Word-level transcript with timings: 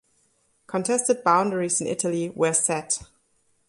Contested 0.65 1.23
boundaries 1.23 1.79
in 1.79 1.85
Italy 1.85 2.29
were 2.31 2.53
set. 2.53 2.97